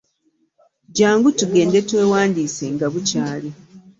Jjangu 0.89 1.29
tugende 1.39 1.77
twewandiise 1.87 2.65
nga 2.75 2.87
bukyali. 2.93 3.49